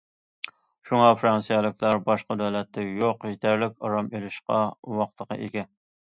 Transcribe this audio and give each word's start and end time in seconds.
شۇڭا، 0.89 1.09
فىرانسىيەلىكلەر 1.17 1.99
باشقا 2.07 2.37
دۆلەتتە 2.39 2.85
يوق 2.85 3.27
يېتەرلىك 3.33 3.75
ئارام 3.89 4.09
ئېلىشقا 4.21 4.63
ۋاقتىغا 5.01 5.39
ئىگە. 5.45 5.65